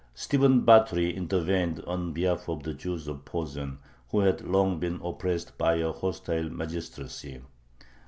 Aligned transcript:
Stephen 0.15 0.63
Batory 0.65 1.15
intervened 1.15 1.83
on 1.85 2.11
behalf 2.11 2.49
of 2.49 2.63
the 2.63 2.73
Jews 2.73 3.07
of 3.07 3.23
Posen, 3.23 3.77
who 4.09 4.21
had 4.21 4.41
long 4.41 4.79
been 4.79 4.99
oppressed 5.03 5.55
by 5.59 5.75
a 5.75 5.91
hostile 5.91 6.49
magistracy. 6.49 7.43